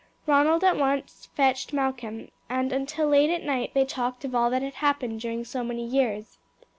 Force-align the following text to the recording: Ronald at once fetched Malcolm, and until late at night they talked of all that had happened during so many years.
Ronald 0.25 0.63
at 0.63 0.77
once 0.77 1.29
fetched 1.35 1.73
Malcolm, 1.73 2.29
and 2.49 2.73
until 2.73 3.09
late 3.09 3.29
at 3.29 3.43
night 3.43 3.75
they 3.75 3.85
talked 3.85 4.25
of 4.25 4.33
all 4.33 4.49
that 4.49 4.63
had 4.63 4.73
happened 4.81 5.21
during 5.21 5.45
so 5.45 5.63
many 5.63 5.85
years. 5.85 6.39